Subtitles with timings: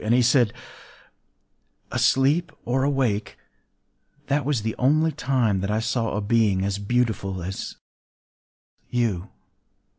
[0.03, 0.51] And he said:—
[1.91, 3.37] “Asleep or awake,
[4.29, 7.75] that was the only time that I saw a being as beautiful as
[8.89, 9.29] you.